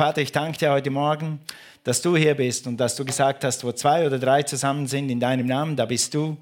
[0.00, 1.40] Vater, ich danke dir heute Morgen,
[1.84, 5.10] dass du hier bist und dass du gesagt hast, wo zwei oder drei zusammen sind
[5.10, 6.38] in deinem Namen, da bist du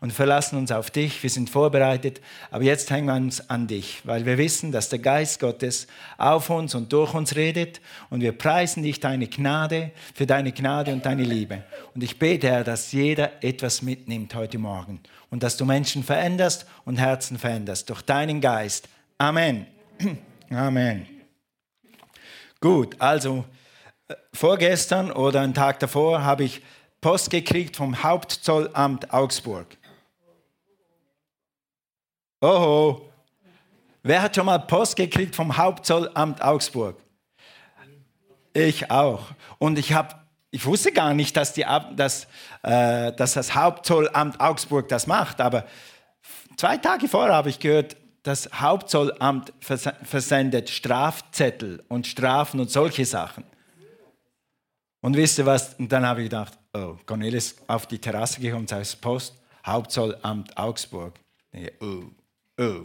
[0.00, 1.22] und verlassen uns auf dich.
[1.22, 4.98] Wir sind vorbereitet, aber jetzt hängen wir uns an dich, weil wir wissen, dass der
[4.98, 10.24] Geist Gottes auf uns und durch uns redet und wir preisen dich deine Gnade für
[10.24, 11.64] deine Gnade und deine Liebe.
[11.94, 16.64] Und ich bete, Herr, dass jeder etwas mitnimmt heute Morgen und dass du Menschen veränderst
[16.86, 18.88] und Herzen veränderst durch deinen Geist.
[19.18, 19.66] Amen.
[20.50, 21.21] Amen.
[22.62, 23.44] Gut, also
[24.06, 26.62] äh, vorgestern oder einen Tag davor habe ich
[27.00, 29.66] Post gekriegt vom Hauptzollamt Augsburg.
[32.40, 33.10] Oho.
[34.04, 36.96] Wer hat schon mal Post gekriegt vom Hauptzollamt Augsburg?
[38.52, 39.32] Ich auch.
[39.58, 40.14] Und ich habe
[40.52, 42.28] ich wusste gar nicht, dass, die, dass,
[42.62, 45.66] äh, dass, das Hauptzollamt Augsburg das macht, aber
[46.56, 53.44] zwei Tage vorher habe ich gehört, das Hauptzollamt versendet Strafzettel und Strafen und solche Sachen.
[55.00, 55.74] Und wisst ihr was?
[55.74, 59.34] Und dann habe ich gedacht, oh, Cornelis auf die Terrasse gekommen, sagt Post,
[59.66, 61.14] Hauptzollamt Augsburg.
[61.80, 62.04] Oh.
[62.58, 62.82] Oh.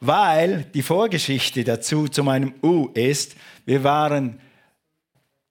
[0.00, 4.40] Weil die Vorgeschichte dazu zu meinem U ist, wir waren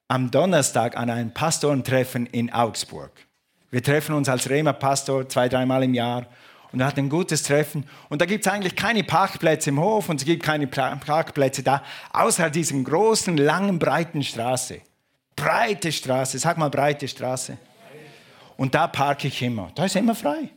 [0.07, 3.11] am Donnerstag an einem Pastorentreffen in Augsburg.
[3.69, 6.27] Wir treffen uns als Rema-Pastor zwei, dreimal im Jahr
[6.73, 7.85] und wir hatten ein gutes Treffen.
[8.09, 11.83] Und da gibt es eigentlich keine Parkplätze im Hof und es gibt keine Parkplätze da,
[12.11, 14.81] außer diesen großen, langen, breiten Straße.
[15.35, 17.57] Breite Straße, sag mal breite Straße.
[18.57, 19.71] Und da parke ich immer.
[19.75, 20.49] Da ist immer frei.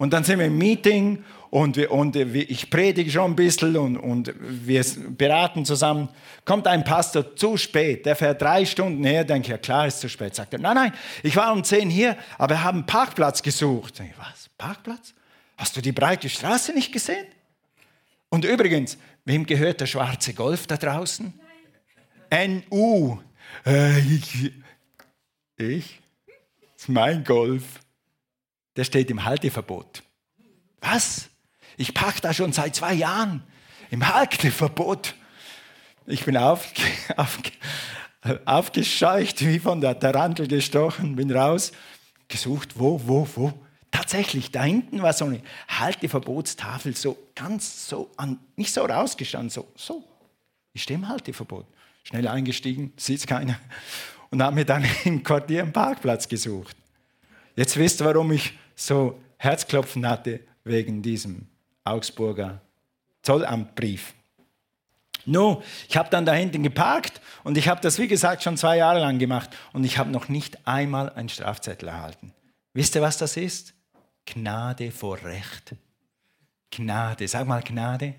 [0.00, 3.98] Und dann sind wir im Meeting und, wir, und ich predige schon ein bisschen und,
[3.98, 6.08] und wir beraten zusammen.
[6.46, 10.00] Kommt ein Pastor zu spät, der fährt drei Stunden her, denke ich, ja klar, ist
[10.00, 10.34] zu spät.
[10.34, 14.00] Sagt er, nein, nein, ich war um zehn hier, aber wir haben einen Parkplatz gesucht.
[14.00, 15.12] Ich, was, Parkplatz?
[15.58, 17.26] Hast du die breite Straße nicht gesehen?
[18.30, 21.30] Und übrigens, wem gehört der schwarze Golf da draußen?
[22.70, 23.18] NU.
[23.66, 24.50] Äh, ich?
[25.58, 26.00] Ich?
[26.72, 27.80] Das ist mein Golf
[28.80, 30.02] der steht im Halteverbot.
[30.80, 31.28] Was?
[31.76, 33.42] Ich parke da schon seit zwei Jahren
[33.90, 35.14] im Halteverbot.
[36.06, 36.66] Ich bin auf,
[37.18, 37.38] auf,
[38.46, 41.72] aufgescheucht, wie von der Tarantel gestochen, bin raus,
[42.28, 43.52] gesucht, wo, wo, wo.
[43.90, 49.70] Tatsächlich, da hinten war so eine Halteverbotstafel, so ganz so, an, nicht so rausgestanden, so,
[49.76, 50.02] so.
[50.72, 51.66] Ich stehe im Halteverbot.
[52.04, 53.60] Schnell eingestiegen, sieht keiner.
[54.30, 56.74] Und habe mir dann im Quartier einen Parkplatz gesucht.
[57.56, 58.54] Jetzt wisst ihr, warum ich
[58.86, 61.46] so Herzklopfen hatte wegen diesem
[61.84, 62.60] Augsburger
[63.22, 64.14] Zollamtbrief.
[65.26, 68.78] No, ich habe dann da hinten geparkt und ich habe das, wie gesagt, schon zwei
[68.78, 72.32] Jahre lang gemacht und ich habe noch nicht einmal einen Strafzettel erhalten.
[72.72, 73.74] Wisst ihr, was das ist?
[74.24, 75.74] Gnade vor Recht.
[76.70, 78.14] Gnade, sag mal Gnade.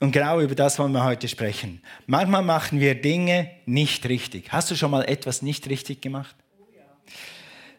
[0.00, 1.80] Und genau über das wollen wir heute sprechen.
[2.06, 4.52] Manchmal machen wir Dinge nicht richtig.
[4.52, 6.34] Hast du schon mal etwas nicht richtig gemacht?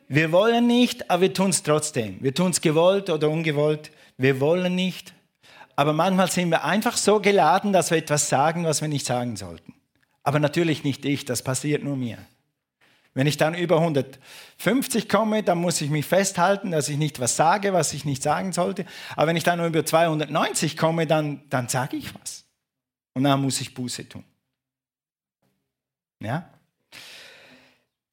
[0.07, 2.17] Wir wollen nicht, aber wir tun es trotzdem.
[2.21, 3.91] Wir tun es gewollt oder ungewollt.
[4.17, 5.13] Wir wollen nicht.
[5.75, 9.35] Aber manchmal sind wir einfach so geladen, dass wir etwas sagen, was wir nicht sagen
[9.35, 9.73] sollten.
[10.23, 12.17] Aber natürlich nicht ich, das passiert nur mir.
[13.13, 17.35] Wenn ich dann über 150 komme, dann muss ich mich festhalten, dass ich nicht was
[17.35, 18.85] sage, was ich nicht sagen sollte.
[19.15, 22.43] Aber wenn ich dann über 290 komme, dann, dann sage ich was.
[23.13, 24.23] Und dann muss ich Buße tun.
[26.19, 26.49] Ja?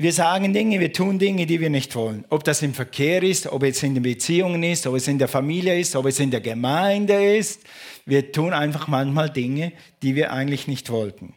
[0.03, 2.25] Wir sagen Dinge, wir tun Dinge, die wir nicht wollen.
[2.29, 5.29] Ob das im Verkehr ist, ob es in den Beziehungen ist, ob es in der
[5.29, 7.63] Familie ist, ob es in der Gemeinde ist.
[8.05, 11.35] Wir tun einfach manchmal Dinge, die wir eigentlich nicht wollten.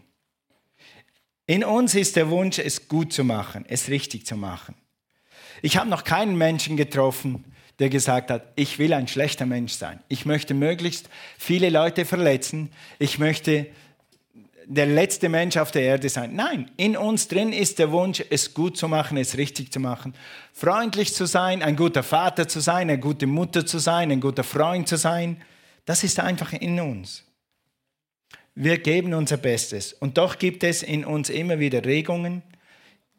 [1.45, 4.73] In uns ist der Wunsch, es gut zu machen, es richtig zu machen.
[5.61, 7.45] Ich habe noch keinen Menschen getroffen,
[7.77, 9.99] der gesagt hat, ich will ein schlechter Mensch sein.
[10.07, 12.71] Ich möchte möglichst viele Leute verletzen.
[12.97, 13.67] Ich möchte
[14.67, 16.35] der letzte Mensch auf der Erde sein.
[16.35, 20.13] Nein, in uns drin ist der Wunsch, es gut zu machen, es richtig zu machen,
[20.53, 24.43] freundlich zu sein, ein guter Vater zu sein, eine gute Mutter zu sein, ein guter
[24.43, 25.41] Freund zu sein.
[25.85, 27.23] Das ist einfach in uns.
[28.55, 29.93] Wir geben unser Bestes.
[29.93, 32.41] Und doch gibt es in uns immer wieder Regungen,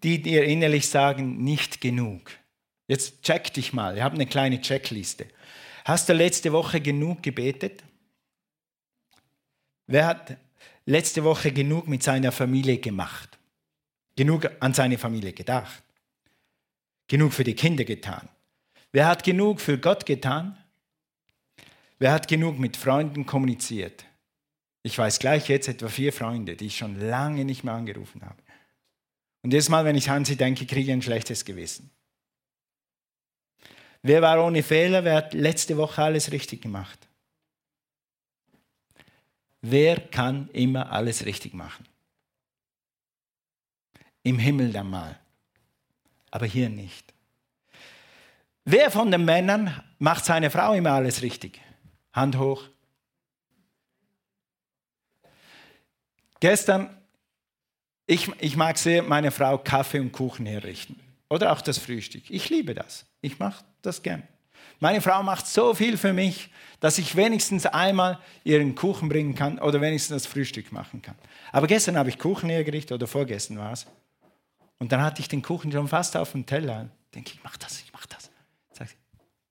[0.03, 2.31] die dir innerlich sagen, nicht genug.
[2.89, 3.97] Jetzt check dich mal.
[3.97, 5.27] Ich habe eine kleine Checkliste.
[5.85, 7.83] Hast du letzte Woche genug gebetet?
[9.87, 10.37] Wer hat
[10.87, 13.39] letzte Woche genug mit seiner Familie gemacht,
[14.17, 15.83] genug an seine Familie gedacht,
[17.09, 18.29] genug für die Kinder getan.
[18.93, 20.57] Wer hat genug für Gott getan?
[21.99, 24.05] Wer hat genug mit Freunden kommuniziert?
[24.83, 28.41] Ich weiß gleich jetzt etwa vier Freunde, die ich schon lange nicht mehr angerufen habe.
[29.43, 31.91] Und jedes Mal, wenn ich an sie denke, kriege ich ein schlechtes Gewissen.
[34.03, 35.05] Wer war ohne Fehler?
[35.05, 37.06] Wer hat letzte Woche alles richtig gemacht?
[39.63, 41.87] Wer kann immer alles richtig machen?
[44.23, 45.19] Im Himmel dann mal,
[46.31, 47.15] aber hier nicht.
[48.65, 51.61] Wer von den Männern macht seine Frau immer alles richtig?
[52.13, 52.65] Hand hoch.
[56.41, 56.97] Gestern,
[58.07, 61.01] ich, ich mag sehr meine Frau Kaffee und Kuchen herrichten.
[61.29, 62.31] Oder auch das Frühstück.
[62.31, 63.07] Ich liebe das.
[63.21, 64.23] Ich mache das gern.
[64.81, 69.59] Meine Frau macht so viel für mich, dass ich wenigstens einmal ihren Kuchen bringen kann
[69.59, 71.15] oder wenigstens das Frühstück machen kann.
[71.53, 73.87] Aber gestern habe ich Kuchen hergerichtet oder vorgestern war es.
[74.79, 76.91] Und dann hatte ich den Kuchen schon fast auf dem Teller.
[77.15, 78.31] Denke ich, mach das, ich mach das.
[78.73, 78.97] Sagt sie,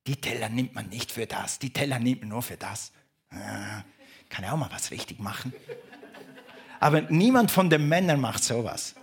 [0.06, 2.92] die Teller nimmt man nicht für das, die Teller nimmt man nur für das.
[3.32, 3.84] Ah,
[4.30, 5.52] kann ja auch mal was richtig machen.
[6.80, 8.96] Aber niemand von den Männern macht sowas.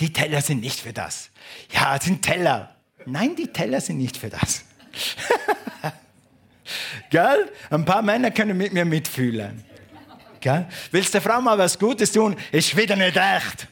[0.00, 1.30] Die Teller sind nicht für das.
[1.72, 2.74] Ja, es sind Teller.
[3.06, 4.64] Nein, die Teller sind nicht für das.
[7.10, 7.50] Gell?
[7.70, 9.64] Ein paar Männer können mit mir mitfühlen.
[10.40, 10.66] Gell?
[10.90, 12.36] Willst der Frau mal was Gutes tun?
[12.52, 13.68] Ist wieder nicht echt.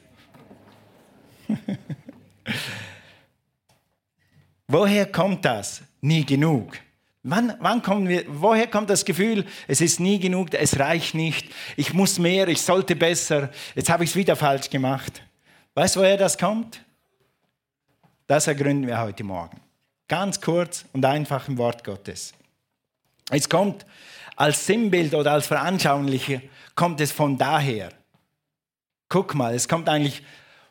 [4.66, 5.82] Woher kommt das?
[6.00, 6.76] Nie genug.
[7.22, 11.48] Wann, wann kommen wir, woher kommt das Gefühl, es ist nie genug, es reicht nicht,
[11.76, 15.20] ich muss mehr, ich sollte besser, jetzt habe ich es wieder falsch gemacht.
[15.74, 16.80] Weißt du, woher das kommt?
[18.28, 19.58] Das ergründen wir heute Morgen.
[20.06, 22.34] Ganz kurz und einfach im Wort Gottes.
[23.30, 23.86] Es kommt
[24.36, 26.42] als Sinnbild oder als Veranschaulicher,
[26.74, 27.88] kommt es von daher.
[29.08, 30.22] Guck mal, es kommt eigentlich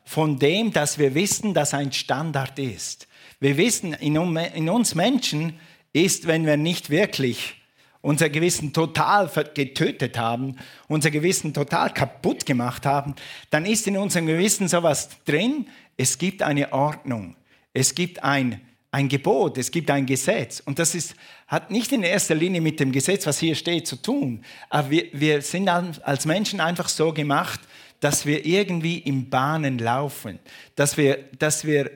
[0.05, 3.07] von dem, dass wir wissen, dass ein Standard ist.
[3.39, 5.59] Wir wissen, in uns Menschen
[5.93, 7.55] ist, wenn wir nicht wirklich
[8.01, 10.57] unser Gewissen total getötet haben,
[10.87, 13.15] unser Gewissen total kaputt gemacht haben,
[13.49, 15.67] dann ist in unserem Gewissen sowas drin,
[15.97, 17.35] es gibt eine Ordnung.
[17.77, 18.59] Es gibt ein,
[18.89, 20.61] ein Gebot, es gibt ein Gesetz.
[20.61, 21.13] Und das ist,
[21.45, 24.43] hat nicht in erster Linie mit dem Gesetz, was hier steht, zu tun.
[24.71, 27.59] Aber wir, wir sind als Menschen einfach so gemacht,
[27.99, 30.39] dass wir irgendwie in Bahnen laufen.
[30.75, 31.91] Dass wir, dass wir,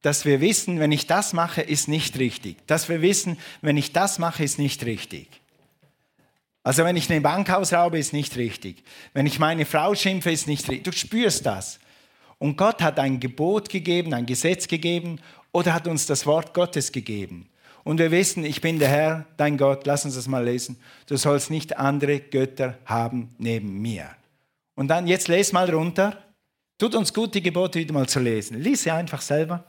[0.00, 2.64] dass wir wissen, wenn ich das mache, ist nicht richtig.
[2.68, 5.28] Dass wir wissen, wenn ich das mache, ist nicht richtig.
[6.62, 8.84] Also wenn ich eine Bank ausraube, ist nicht richtig.
[9.12, 10.84] Wenn ich meine Frau schimpfe, ist nicht richtig.
[10.84, 11.80] Du spürst das.
[12.38, 15.20] Und Gott hat ein Gebot gegeben, ein Gesetz gegeben
[15.52, 17.48] oder hat uns das Wort Gottes gegeben.
[17.82, 20.76] Und wir wissen, ich bin der Herr, dein Gott, lass uns das mal lesen.
[21.06, 24.10] Du sollst nicht andere Götter haben neben mir.
[24.74, 26.22] Und dann, jetzt lese mal runter.
[26.78, 28.60] Tut uns gut, die Gebote wieder mal zu lesen.
[28.60, 29.64] Lies sie einfach selber.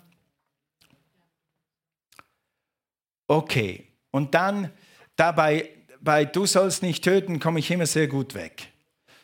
[3.28, 3.88] Okay.
[4.12, 4.72] Und dann,
[5.16, 5.70] dabei,
[6.02, 8.70] bei Du sollst nicht töten, komme ich immer sehr gut weg.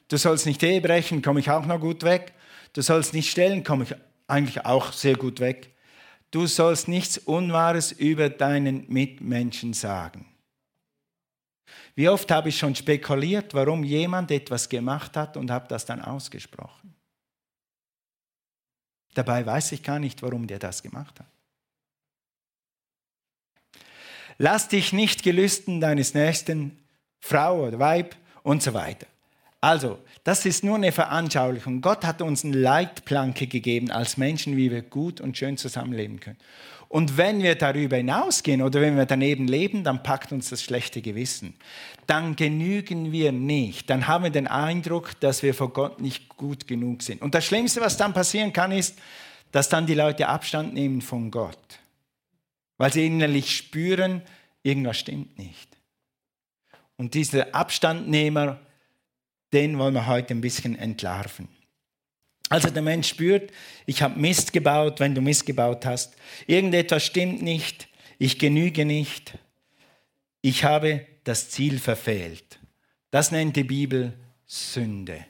[0.07, 2.33] Du sollst nicht Ehe brechen, komme ich auch noch gut weg.
[2.73, 3.95] Du sollst nicht stellen, komme ich
[4.27, 5.73] eigentlich auch sehr gut weg.
[6.31, 10.25] Du sollst nichts Unwahres über deinen Mitmenschen sagen.
[11.95, 16.01] Wie oft habe ich schon spekuliert, warum jemand etwas gemacht hat und habe das dann
[16.01, 16.95] ausgesprochen.
[19.13, 21.27] Dabei weiß ich gar nicht, warum der das gemacht hat.
[24.39, 26.83] Lass dich nicht gelüsten deines Nächsten,
[27.19, 29.05] Frau oder Weib und so weiter.
[29.63, 31.79] Also, das ist nur eine Veranschaulichung.
[31.79, 36.37] Gott hat uns eine Leitplanke gegeben als Menschen, wie wir gut und schön zusammenleben können.
[36.89, 41.01] Und wenn wir darüber hinausgehen oder wenn wir daneben leben, dann packt uns das schlechte
[41.01, 41.55] Gewissen.
[42.07, 43.89] Dann genügen wir nicht.
[43.89, 47.21] Dann haben wir den Eindruck, dass wir vor Gott nicht gut genug sind.
[47.21, 48.99] Und das Schlimmste, was dann passieren kann, ist,
[49.53, 51.79] dass dann die Leute Abstand nehmen von Gott.
[52.77, 54.23] Weil sie innerlich spüren,
[54.61, 55.69] irgendwas stimmt nicht.
[56.97, 58.59] Und diese Abstandnehmer,
[59.53, 61.47] den wollen wir heute ein bisschen entlarven.
[62.49, 63.51] Also der Mensch spürt,
[63.85, 66.15] ich habe Mist gebaut, wenn du Mist gebaut hast.
[66.45, 67.87] Irgendetwas stimmt nicht,
[68.19, 69.37] ich genüge nicht,
[70.41, 72.59] ich habe das Ziel verfehlt.
[73.11, 74.13] Das nennt die Bibel
[74.45, 75.25] Sünde.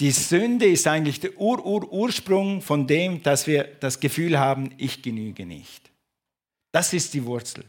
[0.00, 5.46] Die Sünde ist eigentlich der Ur-Ur-Ursprung von dem, dass wir das Gefühl haben, ich genüge
[5.46, 5.90] nicht.
[6.72, 7.64] Das ist die Wurzel.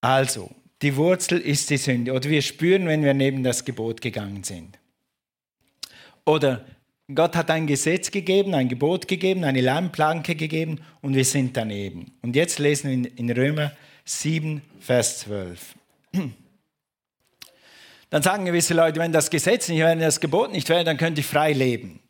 [0.00, 0.50] Also,
[0.82, 2.12] die Wurzel ist die Sünde.
[2.12, 4.78] Oder wir spüren, wenn wir neben das Gebot gegangen sind.
[6.24, 6.64] Oder
[7.14, 12.12] Gott hat ein Gesetz gegeben, ein Gebot gegeben, eine Leinplanke gegeben und wir sind daneben.
[12.22, 13.72] Und jetzt lesen wir in Römer
[14.04, 15.74] 7, Vers 12.
[18.10, 20.96] Dann sagen gewisse Leute, wenn das Gesetz nicht wäre, wenn das Gebot nicht wäre, dann
[20.96, 22.00] könnte ich frei leben.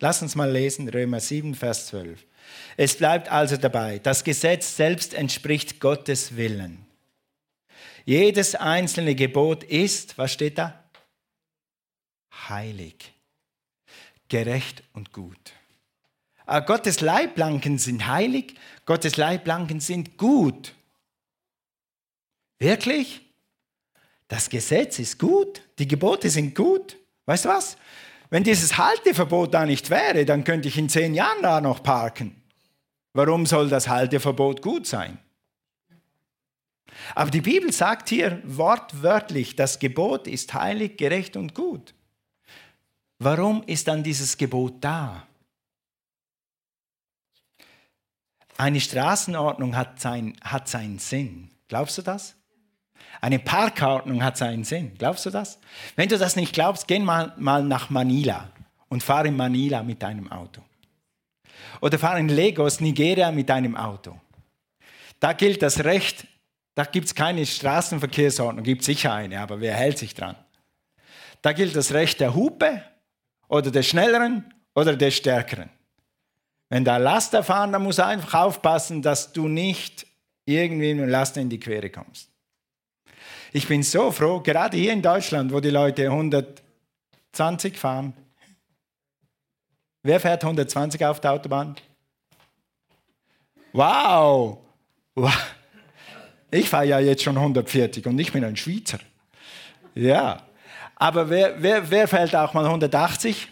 [0.00, 2.24] Lass uns mal lesen, Römer 7, Vers 12.
[2.76, 6.84] Es bleibt also dabei, das Gesetz selbst entspricht Gottes Willen.
[8.04, 10.84] Jedes einzelne Gebot ist, was steht da?
[12.48, 13.12] Heilig,
[14.28, 15.52] gerecht und gut.
[16.46, 20.74] Ah, Gottes Leitplanken sind heilig, Gottes Leitplanken sind gut.
[22.58, 23.22] Wirklich?
[24.28, 26.96] Das Gesetz ist gut, die Gebote sind gut.
[27.26, 27.76] Weißt du was?
[28.30, 32.42] Wenn dieses Halteverbot da nicht wäre, dann könnte ich in zehn Jahren da noch parken.
[33.12, 35.18] Warum soll das Halteverbot gut sein?
[37.14, 41.94] Aber die Bibel sagt hier wortwörtlich, das Gebot ist heilig, gerecht und gut.
[43.18, 45.26] Warum ist dann dieses Gebot da?
[48.56, 51.50] Eine Straßenordnung hat, sein, hat seinen Sinn.
[51.68, 52.36] Glaubst du das?
[53.20, 54.92] Eine Parkordnung hat seinen Sinn.
[54.98, 55.58] Glaubst du das?
[55.96, 58.50] Wenn du das nicht glaubst, geh mal, mal nach Manila
[58.88, 60.62] und fahr in Manila mit deinem Auto.
[61.80, 64.20] Oder fahr in Lagos, Nigeria mit deinem Auto.
[65.20, 66.26] Da gilt das Recht,
[66.74, 70.36] da gibt es keine Straßenverkehrsordnung, gibt sicher eine, aber wer hält sich dran?
[71.40, 72.82] Da gilt das Recht der Hupe
[73.48, 75.70] oder der Schnelleren oder der Stärkeren.
[76.68, 80.06] Wenn da Laster fahren, dann muss einfach aufpassen, dass du nicht
[80.44, 82.33] irgendwie mit Laster in die Quere kommst.
[83.56, 88.12] Ich bin so froh, gerade hier in Deutschland, wo die Leute 120 fahren.
[90.02, 91.76] Wer fährt 120 auf der Autobahn?
[93.72, 94.58] Wow!
[96.50, 98.98] Ich fahre ja jetzt schon 140 und ich bin ein Schweizer.
[99.94, 100.42] Ja.
[100.96, 103.48] Aber wer, wer, wer fällt auch mal 180?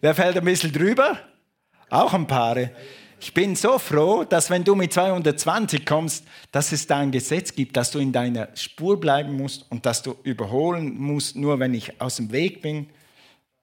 [0.00, 1.16] Wer fällt ein bisschen drüber?
[1.90, 2.56] Auch ein paar.
[3.22, 7.54] Ich bin so froh, dass wenn du mit 220 kommst, dass es da ein Gesetz
[7.54, 11.74] gibt, dass du in deiner Spur bleiben musst und dass du überholen musst, nur wenn
[11.74, 12.88] ich aus dem Weg bin.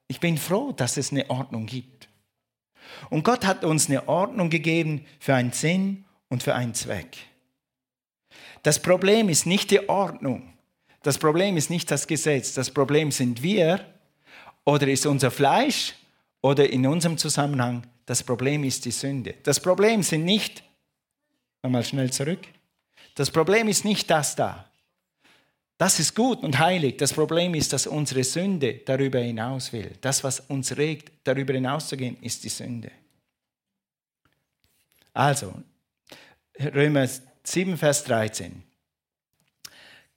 [0.06, 2.08] Ich bin froh, dass es eine Ordnung gibt.
[3.10, 7.16] Und Gott hat uns eine Ordnung gegeben für einen Sinn und für einen Zweck.
[8.62, 10.52] Das Problem ist nicht die Ordnung.
[11.02, 12.54] Das Problem ist nicht das Gesetz.
[12.54, 13.84] Das Problem sind wir
[14.64, 15.96] oder ist unser Fleisch
[16.42, 19.34] oder in unserem Zusammenhang das Problem ist die Sünde.
[19.42, 20.62] Das Problem sind nicht,
[21.62, 22.40] nochmal schnell zurück,
[23.14, 24.66] das Problem ist nicht das da.
[25.76, 26.96] Das ist gut und heilig.
[26.96, 29.92] Das Problem ist, dass unsere Sünde darüber hinaus will.
[30.00, 32.90] Das, was uns regt, darüber hinauszugehen, ist die Sünde.
[35.12, 35.52] Also,
[36.58, 37.06] Römer
[37.44, 38.62] 7, Vers 13.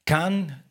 [0.06, 0.64] Kann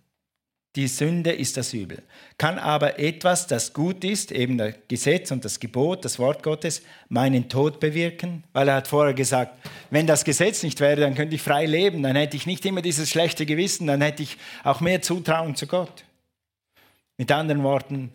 [0.77, 2.03] die Sünde ist das Übel.
[2.39, 6.83] Kann aber etwas, das gut ist, eben das Gesetz und das Gebot, das Wort Gottes,
[7.09, 8.45] meinen Tod bewirken?
[8.53, 9.59] Weil er hat vorher gesagt,
[9.91, 12.83] wenn das Gesetz nicht wäre, dann könnte ich frei leben, dann hätte ich nicht immer
[12.83, 16.05] dieses schlechte Gewissen, dann hätte ich auch mehr Zutrauen zu Gott.
[17.19, 18.13] Mit anderen Worten,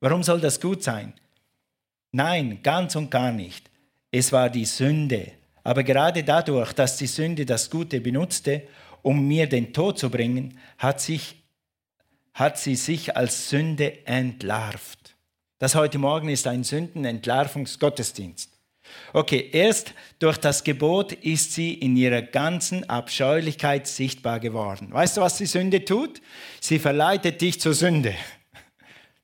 [0.00, 1.12] warum soll das gut sein?
[2.10, 3.70] Nein, ganz und gar nicht.
[4.10, 5.32] Es war die Sünde.
[5.64, 8.62] Aber gerade dadurch, dass die Sünde das Gute benutzte,
[9.02, 11.41] um mir den Tod zu bringen, hat sich
[12.34, 15.16] hat sie sich als Sünde entlarvt.
[15.58, 18.50] Das heute Morgen ist ein Sündenentlarvungsgottesdienst.
[19.12, 24.88] Okay, erst durch das Gebot ist sie in ihrer ganzen Abscheulichkeit sichtbar geworden.
[24.90, 26.20] Weißt du, was die Sünde tut?
[26.60, 28.14] Sie verleitet dich zur Sünde.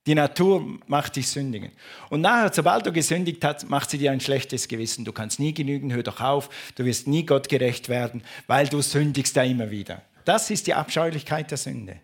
[0.06, 1.72] Die Natur macht dich sündigen.
[2.08, 5.04] Und nachher, sobald du gesündigt hast, macht sie dir ein schlechtes Gewissen.
[5.04, 8.80] Du kannst nie genügen, hör doch auf, du wirst nie Gott gerecht werden, weil du
[8.80, 10.02] sündigst da immer wieder.
[10.24, 12.00] Das ist die Abscheulichkeit der Sünde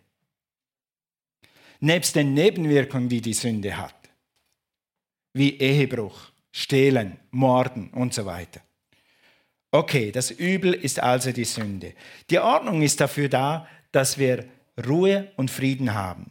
[1.85, 3.95] nebst den Nebenwirkungen, die die Sünde hat,
[5.33, 8.61] wie Ehebruch, Stehlen, Morden und so weiter.
[9.71, 11.95] Okay, das Übel ist also die Sünde.
[12.31, 14.47] Die Ordnung ist dafür da, dass wir
[14.87, 16.31] Ruhe und Frieden haben.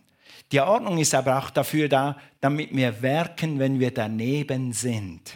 [0.52, 5.34] Die Ordnung ist aber auch dafür da, damit wir werken, wenn wir daneben sind.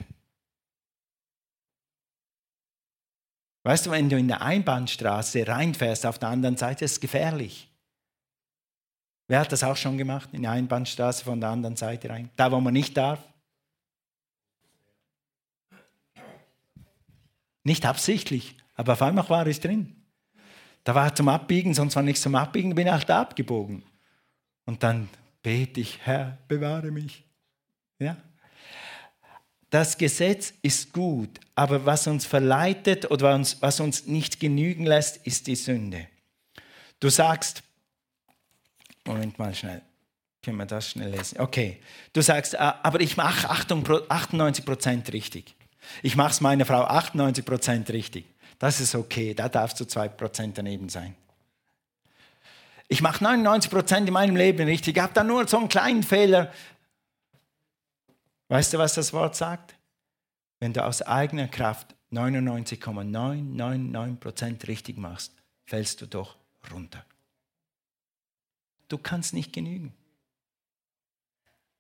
[3.63, 7.69] Weißt du, wenn du in der Einbahnstraße reinfährst auf der anderen Seite, ist es gefährlich.
[9.27, 10.29] Wer hat das auch schon gemacht?
[10.31, 12.29] In die Einbahnstraße von der anderen Seite rein.
[12.35, 13.19] Da, wo man nicht darf.
[17.63, 19.97] Nicht absichtlich, aber auf einmal war es drin.
[20.85, 23.83] Da war zum Abbiegen, sonst war nichts zum Abbiegen, bin ich halt da abgebogen.
[24.65, 25.09] Und dann
[25.43, 27.25] bete ich, Herr, bewahre mich.
[27.99, 28.15] Ja?
[29.69, 35.47] Das Gesetz ist gut, aber was uns verleitet oder was uns nicht genügen lässt, ist
[35.47, 36.07] die Sünde.
[37.01, 37.63] Du sagst,
[39.07, 39.81] Moment mal schnell.
[40.43, 41.39] Können wir das schnell lesen?
[41.39, 41.81] Okay.
[42.13, 45.55] Du sagst, ah, aber ich mache 98 Prozent richtig.
[46.03, 48.25] Ich mache es meiner Frau 98 Prozent richtig.
[48.59, 49.33] Das ist okay.
[49.33, 51.15] Da darfst du 2 Prozent daneben sein.
[52.87, 54.95] Ich mache 99 Prozent in meinem Leben richtig.
[54.95, 56.53] Ich habe da nur so einen kleinen Fehler.
[58.49, 59.75] Weißt du, was das Wort sagt?
[60.59, 65.33] Wenn du aus eigener Kraft 99,999 Prozent richtig machst,
[65.65, 66.35] fällst du doch
[66.73, 67.03] runter.
[68.87, 69.93] Du kannst nicht genügen.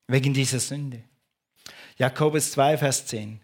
[0.07, 1.03] Wegen dieser Sünde.
[1.97, 3.41] Jakobus 2, Vers 10.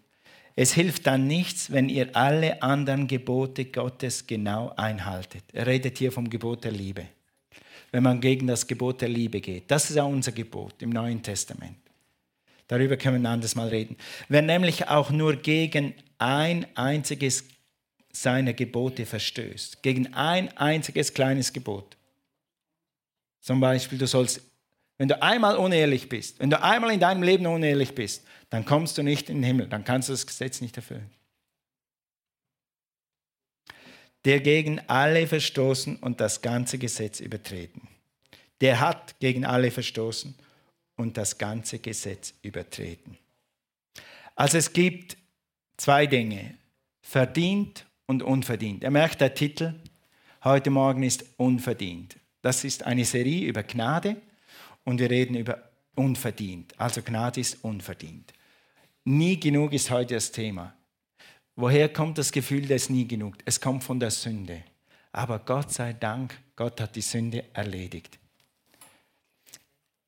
[0.56, 5.42] Es hilft dann nichts, wenn ihr alle anderen Gebote Gottes genau einhaltet.
[5.52, 7.08] Er redet hier vom Gebot der Liebe.
[7.90, 9.70] Wenn man gegen das Gebot der Liebe geht.
[9.70, 11.76] Das ist ja unser Gebot im Neuen Testament.
[12.68, 13.96] Darüber können wir ein anderes Mal reden.
[14.28, 17.44] Wer nämlich auch nur gegen ein einziges
[18.12, 21.96] seiner Gebote verstößt, gegen ein einziges kleines Gebot.
[23.44, 24.40] Zum Beispiel, du sollst,
[24.96, 28.96] wenn du einmal unehrlich bist, wenn du einmal in deinem Leben unehrlich bist, dann kommst
[28.96, 31.10] du nicht in den Himmel, dann kannst du das Gesetz nicht erfüllen.
[34.24, 37.86] Der gegen alle verstoßen und das ganze Gesetz übertreten.
[38.62, 40.34] Der hat gegen alle verstoßen
[40.96, 43.18] und das ganze Gesetz übertreten.
[44.36, 45.18] Also es gibt
[45.76, 46.54] zwei Dinge,
[47.02, 48.84] verdient und unverdient.
[48.84, 49.74] Er merkt, der Titel
[50.42, 52.16] heute Morgen ist unverdient.
[52.44, 54.16] Das ist eine Serie über Gnade
[54.84, 56.78] und wir reden über unverdient.
[56.78, 58.34] Also Gnade ist unverdient.
[59.04, 60.74] Nie genug ist heute das Thema.
[61.56, 63.36] Woher kommt das Gefühl des nie genug?
[63.46, 64.62] Es kommt von der Sünde.
[65.10, 68.18] Aber Gott sei Dank, Gott hat die Sünde erledigt.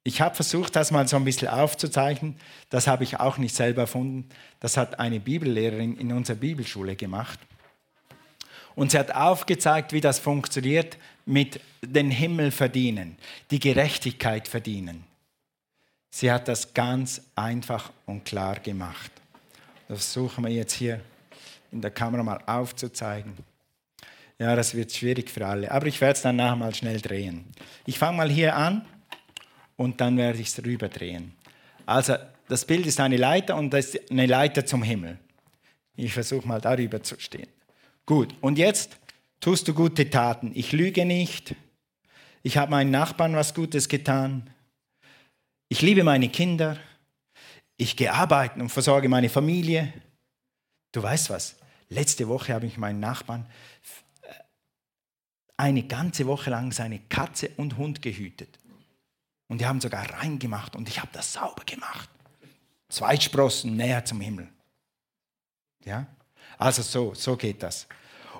[0.05, 2.37] Ich habe versucht, das mal so ein bisschen aufzuzeichnen.
[2.69, 4.29] Das habe ich auch nicht selber erfunden.
[4.61, 7.41] Das hat eine Bibellehrerin in unserer Bibelschule gemacht.
[8.77, 13.17] Und sie hat aufgezeigt, wie das funktioniert mit den Himmel verdienen,
[13.51, 15.05] die Gerechtigkeit verdienen.
[16.11, 19.11] Sie hat das ganz einfach und klar gemacht.
[19.89, 21.01] Das versuchen wir jetzt hier
[21.73, 23.35] in der Kamera mal aufzuzeigen.
[24.39, 27.47] Ja, das wird schwierig für alle, aber ich werde es dann nachher mal schnell drehen.
[27.87, 28.85] Ich fange mal hier an
[29.77, 31.33] und dann werde ich es rüber drehen.
[31.87, 32.17] Also
[32.49, 35.19] das Bild ist eine Leiter und das ist eine Leiter zum Himmel.
[35.97, 37.49] Ich versuche mal darüber zu stehen.
[38.07, 38.97] Gut, und jetzt
[39.41, 40.53] tust du gute Taten.
[40.55, 41.55] Ich lüge nicht.
[42.43, 44.49] Ich habe meinen Nachbarn was Gutes getan.
[45.69, 46.79] Ich liebe meine Kinder.
[47.77, 49.93] Ich gehe arbeiten und versorge meine Familie.
[50.93, 51.57] Du weißt was?
[51.89, 53.47] Letzte Woche habe ich meinen Nachbarn
[55.57, 58.59] eine ganze Woche lang seine Katze und Hund gehütet.
[59.49, 62.11] Und die haben sogar reingemacht und ich habe das sauber gemacht.
[62.89, 64.49] Zwei Sprossen näher zum Himmel.
[65.85, 66.07] Ja?
[66.59, 67.87] Also so, so geht das.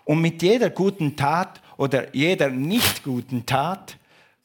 [0.05, 3.99] Und mit jeder guten Tat oder jeder nicht guten Tat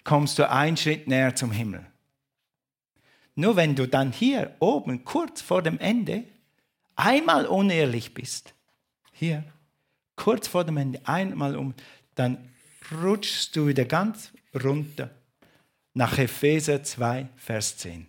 [0.03, 1.86] kommst du einen Schritt näher zum Himmel.
[3.36, 6.25] Nur wenn du dann hier oben kurz vor dem Ende
[6.95, 8.53] einmal unehrlich bist,
[9.13, 9.43] hier
[10.15, 11.73] kurz vor dem Ende einmal um,
[12.15, 12.49] dann
[12.91, 15.10] rutschst du wieder ganz runter
[15.93, 18.07] nach Epheser 2, Vers 10.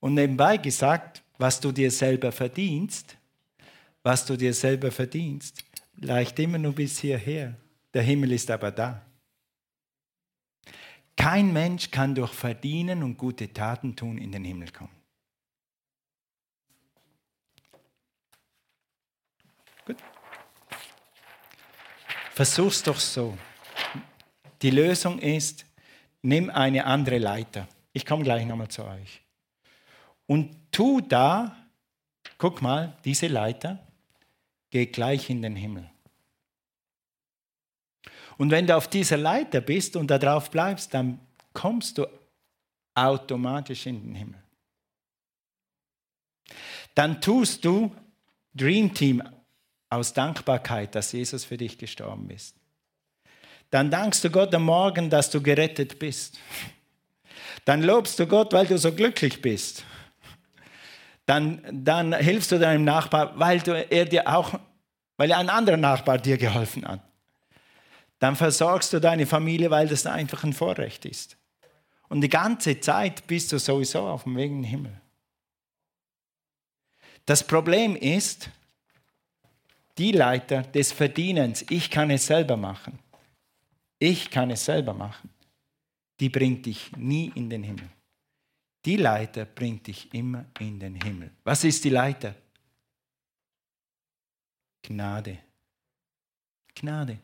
[0.00, 3.16] Und nebenbei gesagt, was du dir selber verdienst,
[4.04, 5.64] was du dir selber verdienst,
[5.96, 7.56] leicht immer nur bis hierher.
[7.94, 9.04] Der Himmel ist aber da.
[11.16, 14.94] Kein Mensch kann durch Verdienen und gute Taten tun in den Himmel kommen.
[19.86, 19.96] Gut.
[22.32, 23.38] Versuch's doch so.
[24.60, 25.64] Die Lösung ist,
[26.20, 27.68] nimm eine andere Leiter.
[27.92, 29.22] Ich komme gleich nochmal zu euch.
[30.26, 31.56] Und tu da,
[32.38, 33.83] guck mal, diese Leiter
[34.74, 35.90] geht gleich in den Himmel.
[38.36, 41.18] Und wenn du auf dieser Leiter bist und da drauf bleibst, dann
[41.52, 42.06] kommst du
[42.94, 44.42] automatisch in den Himmel.
[46.94, 47.94] Dann tust du
[48.52, 49.22] Dream Team
[49.88, 52.54] aus Dankbarkeit, dass Jesus für dich gestorben ist
[53.74, 56.38] dann dankst du Gott am Morgen, dass du gerettet bist.
[57.64, 59.84] Dann lobst du Gott, weil du so glücklich bist.
[61.26, 64.58] Dann, dann hilfst du deinem Nachbar, weil du, er dir auch,
[65.16, 67.00] weil ein anderer Nachbar dir geholfen hat.
[68.18, 71.36] Dann versorgst du deine Familie, weil das einfach ein Vorrecht ist.
[72.08, 75.00] Und die ganze Zeit bist du sowieso auf dem Weg in den Himmel.
[77.26, 78.50] Das Problem ist,
[79.96, 82.98] die Leiter des Verdienens, ich kann es selber machen
[83.98, 85.30] ich kann es selber machen,
[86.20, 87.88] die bringt dich nie in den Himmel.
[88.84, 91.30] Die Leiter bringt dich immer in den Himmel.
[91.44, 92.34] Was ist die Leiter?
[94.82, 95.38] Gnade.
[96.74, 97.18] Gnade.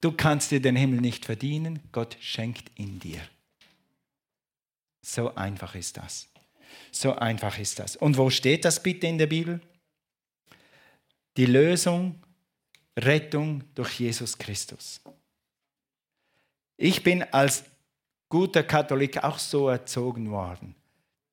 [0.00, 3.20] Du kannst dir den Himmel nicht verdienen, Gott schenkt ihn dir.
[5.02, 6.28] So einfach ist das.
[6.92, 7.96] So einfach ist das.
[7.96, 9.60] Und wo steht das bitte in der Bibel?
[11.36, 12.22] Die Lösung
[12.98, 15.00] Rettung durch Jesus Christus.
[16.76, 17.64] Ich bin als
[18.30, 20.74] guter Katholik auch so erzogen worden.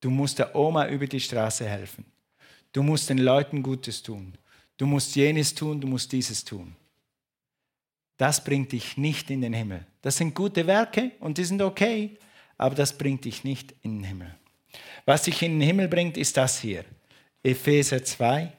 [0.02, 2.04] Du musst der Oma über die Straße helfen.
[2.74, 4.34] Du musst den Leuten Gutes tun.
[4.76, 6.76] Du musst jenes tun, du musst dieses tun.
[8.18, 9.86] Das bringt dich nicht in den Himmel.
[10.02, 12.18] Das sind gute Werke und die sind okay,
[12.58, 14.36] aber das bringt dich nicht in den Himmel.
[15.06, 16.84] Was dich in den Himmel bringt, ist das hier.
[17.44, 18.52] Epheser 2,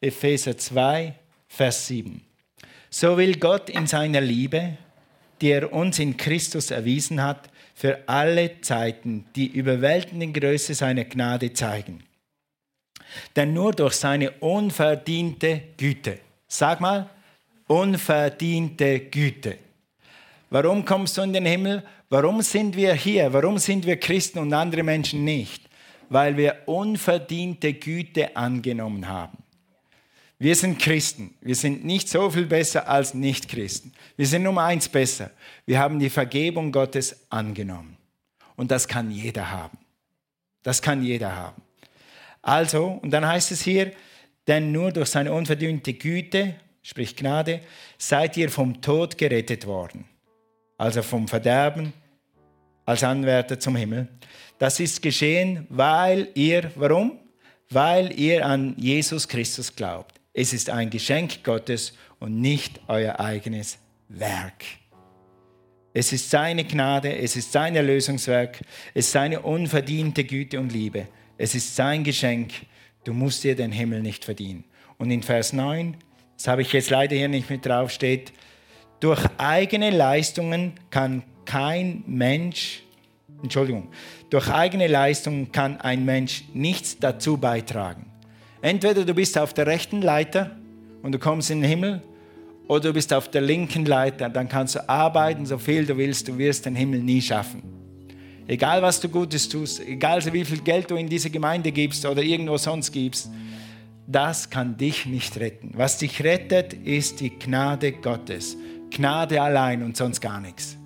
[0.00, 1.14] Epheser 2,
[1.48, 2.22] Vers 7.
[2.90, 4.76] So will Gott in seiner Liebe,
[5.40, 11.52] die er uns in Christus erwiesen hat, für alle Zeiten die überwältigende Größe seiner Gnade
[11.52, 12.02] zeigen.
[13.34, 17.08] Denn nur durch seine unverdiente Güte, sag mal,
[17.66, 19.56] unverdiente Güte.
[20.50, 21.82] Warum kommst du in den Himmel?
[22.08, 23.32] Warum sind wir hier?
[23.32, 25.62] Warum sind wir Christen und andere Menschen nicht?
[26.08, 29.38] Weil wir unverdiente Güte angenommen haben.
[30.40, 31.34] Wir sind Christen.
[31.42, 33.92] Wir sind nicht so viel besser als Nichtchristen.
[34.16, 35.30] Wir sind um eins besser.
[35.66, 37.98] Wir haben die Vergebung Gottes angenommen.
[38.56, 39.76] Und das kann jeder haben.
[40.62, 41.60] Das kann jeder haben.
[42.40, 43.92] Also, und dann heißt es hier,
[44.46, 47.60] denn nur durch seine unverdiente Güte, sprich Gnade,
[47.98, 50.06] seid ihr vom Tod gerettet worden.
[50.78, 51.92] Also vom Verderben
[52.86, 54.08] als Anwärter zum Himmel.
[54.58, 57.18] Das ist geschehen, weil ihr, warum?
[57.68, 60.19] Weil ihr an Jesus Christus glaubt.
[60.32, 64.64] Es ist ein Geschenk Gottes und nicht euer eigenes Werk.
[65.92, 68.60] Es ist seine Gnade, es ist sein Erlösungswerk,
[68.94, 71.08] es ist seine unverdiente Güte und Liebe.
[71.36, 72.52] Es ist sein Geschenk.
[73.02, 74.64] Du musst dir den Himmel nicht verdienen.
[74.98, 75.96] Und in Vers 9,
[76.36, 78.32] das habe ich jetzt leider hier nicht mit drauf, steht,
[79.00, 82.84] durch eigene Leistungen kann kein Mensch,
[83.42, 83.88] Entschuldigung,
[84.28, 88.09] durch eigene Leistungen kann ein Mensch nichts dazu beitragen.
[88.62, 90.56] Entweder du bist auf der rechten Leiter
[91.02, 92.02] und du kommst in den Himmel,
[92.70, 96.28] oder du bist auf der linken Leiter, dann kannst du arbeiten, so viel du willst,
[96.28, 97.62] du wirst den Himmel nie schaffen.
[98.46, 102.22] Egal was du Gutes tust, egal wie viel Geld du in diese Gemeinde gibst oder
[102.22, 103.28] irgendwo sonst gibst,
[104.06, 105.72] das kann dich nicht retten.
[105.74, 108.56] Was dich rettet, ist die Gnade Gottes.
[108.90, 110.76] Gnade allein und sonst gar nichts.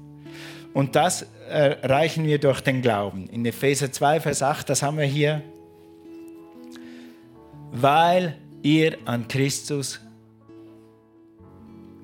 [0.73, 3.29] Und das erreichen wir durch den Glauben.
[3.29, 5.43] In Epheser 2, Vers 8, das haben wir hier.
[7.77, 10.01] Weil ihr an Christus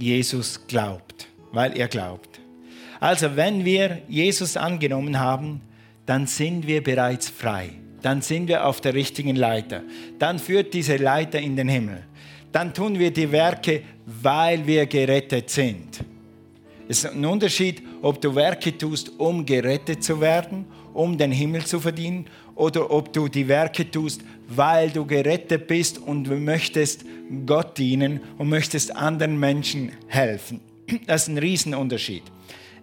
[0.01, 1.29] Jesus glaubt.
[1.53, 2.41] Weil ihr glaubt.
[2.99, 5.61] Also wenn wir Jesus angenommen haben,
[6.07, 7.71] dann sind wir bereits frei.
[8.03, 9.83] Dann sind wir auf der richtigen Leiter.
[10.19, 12.03] Dann führt diese Leiter in den Himmel.
[12.51, 16.01] Dann tun wir die Werke, weil wir gerettet sind.
[16.91, 21.65] Es ist ein Unterschied, ob du Werke tust, um gerettet zu werden, um den Himmel
[21.65, 22.27] zu verdienen,
[22.57, 27.05] oder ob du die Werke tust, weil du gerettet bist und du möchtest
[27.47, 30.61] Gott dienen und möchtest anderen Menschen helfen.
[31.07, 32.25] Das ist ein Riesenunterschied.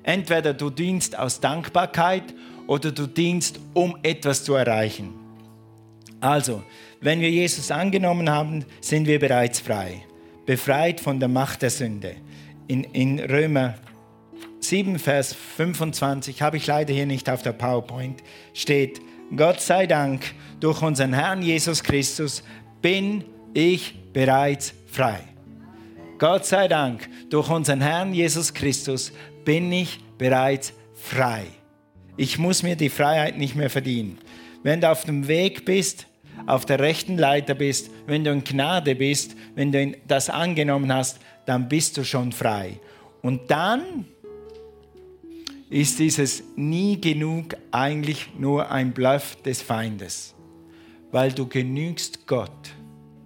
[0.03, 2.33] Entweder du dienst aus Dankbarkeit
[2.65, 5.15] oder du dienst, um etwas zu erreichen.
[6.21, 6.63] Also,
[7.01, 10.05] wenn wir Jesus angenommen haben, sind wir bereits frei,
[10.45, 12.15] befreit von der Macht der Sünde.
[12.69, 13.75] In, in Römer
[14.60, 18.21] 7, Vers 25, habe ich leider hier nicht auf der PowerPoint,
[18.54, 19.00] steht,
[19.36, 22.43] Gott sei Dank, durch unseren Herrn Jesus Christus
[22.82, 23.23] bin
[23.54, 25.19] ich bereits frei.
[26.17, 29.12] Gott sei Dank, durch unseren Herrn Jesus Christus
[29.45, 31.45] bin ich bereits frei.
[32.15, 34.17] Ich muss mir die Freiheit nicht mehr verdienen.
[34.63, 36.08] Wenn du auf dem Weg bist,
[36.47, 41.19] auf der rechten Leiter bist, wenn du in Gnade bist, wenn du das angenommen hast,
[41.45, 42.80] dann bist du schon frei.
[43.21, 44.06] Und dann
[45.69, 50.34] ist dieses nie genug eigentlich nur ein Bluff des Feindes,
[51.12, 52.69] weil du genügst Gott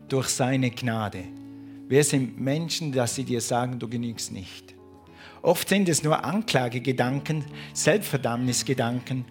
[0.07, 1.23] durch seine Gnade.
[1.87, 4.73] Wer sind Menschen, dass sie dir sagen, du genügst nicht?
[5.43, 9.25] Oft sind es nur Anklagegedanken, Selbstverdammnisgedanken.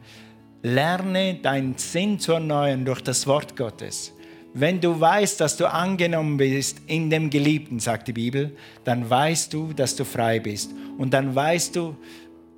[0.62, 4.12] Lerne deinen Sinn zu erneuern durch das Wort Gottes.
[4.52, 9.52] Wenn du weißt, dass du angenommen bist in dem Geliebten, sagt die Bibel, dann weißt
[9.54, 10.72] du, dass du frei bist.
[10.98, 11.96] Und dann weißt du,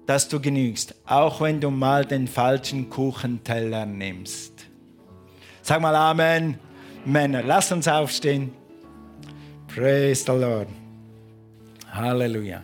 [0.07, 4.53] dass du genügst, auch wenn du mal den falschen Kuchenteller nimmst.
[5.62, 6.59] Sag mal Amen.
[7.05, 8.53] Männer, lass uns aufstehen.
[9.69, 10.69] Praise the Lord.
[11.91, 12.62] Halleluja.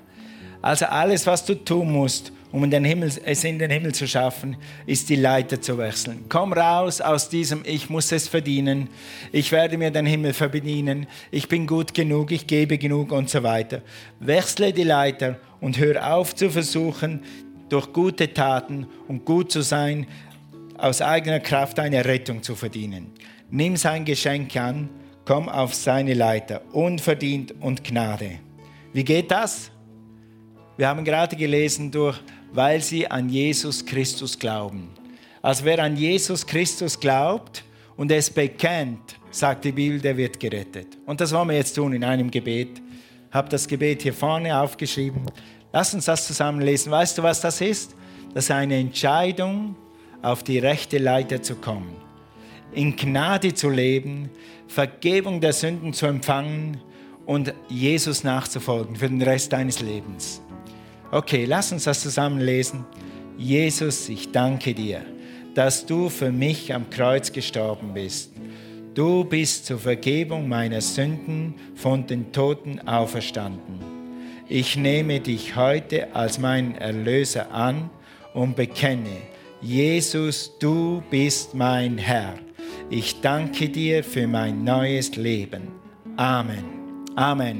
[0.60, 4.06] Also alles, was du tun musst, um in den Himmel, es in den Himmel zu
[4.06, 4.56] schaffen,
[4.86, 6.24] ist die Leiter zu wechseln.
[6.28, 8.88] Komm raus aus diesem Ich muss es verdienen,
[9.32, 13.42] ich werde mir den Himmel verdienen, ich bin gut genug, ich gebe genug und so
[13.42, 13.82] weiter.
[14.20, 17.22] Wechsle die Leiter und hör auf zu versuchen,
[17.68, 20.06] durch gute Taten und gut zu sein,
[20.78, 23.12] aus eigener Kraft eine Rettung zu verdienen.
[23.50, 24.88] Nimm sein Geschenk an,
[25.24, 28.38] komm auf seine Leiter, unverdient und Gnade.
[28.92, 29.70] Wie geht das?
[30.78, 32.18] Wir haben gerade gelesen durch,
[32.52, 34.90] weil sie an Jesus Christus glauben.
[35.42, 37.64] Also wer an Jesus Christus glaubt
[37.96, 40.98] und es bekennt, sagt die Bibel, der wird gerettet.
[41.06, 42.80] Und das wollen wir jetzt tun in einem Gebet.
[43.28, 45.22] Ich habe das Gebet hier vorne aufgeschrieben.
[45.72, 46.90] Lass uns das zusammen lesen.
[46.90, 47.94] Weißt du, was das ist?
[48.34, 49.76] Das ist eine Entscheidung,
[50.22, 51.94] auf die rechte Leiter zu kommen,
[52.72, 54.30] in Gnade zu leben,
[54.66, 56.78] Vergebung der Sünden zu empfangen
[57.24, 60.42] und Jesus nachzufolgen für den Rest deines Lebens.
[61.10, 62.84] Okay, lass uns das zusammen lesen.
[63.38, 65.00] Jesus, ich danke dir,
[65.54, 68.32] dass du für mich am Kreuz gestorben bist.
[68.92, 73.80] Du bist zur Vergebung meiner Sünden von den Toten auferstanden.
[74.48, 77.88] Ich nehme dich heute als meinen Erlöser an
[78.34, 79.16] und bekenne,
[79.62, 82.34] Jesus, du bist mein Herr.
[82.90, 85.68] Ich danke dir für mein neues Leben.
[86.16, 86.64] Amen.
[87.16, 87.56] Amen.